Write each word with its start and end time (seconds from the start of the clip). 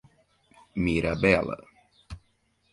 Mirabela 0.83 1.55